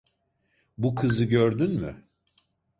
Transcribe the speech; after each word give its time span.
Bu 0.77 0.95
kızı 0.95 1.25
gördün 1.25 1.71
mü? 1.81 2.03